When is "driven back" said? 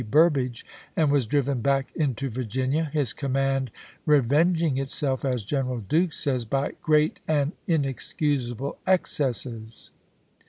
1.27-1.91